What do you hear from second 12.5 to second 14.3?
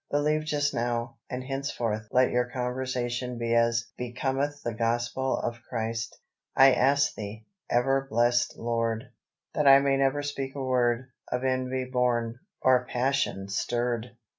or passion stirred.